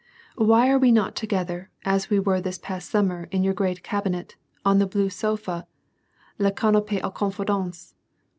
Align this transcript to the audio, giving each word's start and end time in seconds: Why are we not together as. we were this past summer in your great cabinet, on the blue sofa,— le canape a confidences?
Why 0.37 0.67
are 0.71 0.79
we 0.79 0.91
not 0.91 1.15
together 1.15 1.69
as. 1.85 2.09
we 2.09 2.17
were 2.17 2.41
this 2.41 2.57
past 2.57 2.89
summer 2.89 3.27
in 3.29 3.43
your 3.43 3.53
great 3.53 3.83
cabinet, 3.83 4.35
on 4.65 4.79
the 4.79 4.87
blue 4.87 5.11
sofa,— 5.11 5.67
le 6.39 6.51
canape 6.51 6.99
a 7.03 7.11
confidences? 7.11 7.93